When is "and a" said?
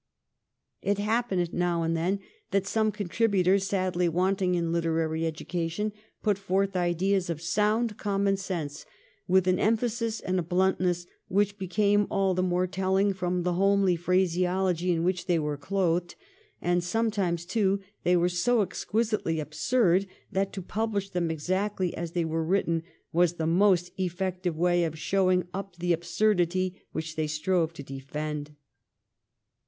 10.19-10.41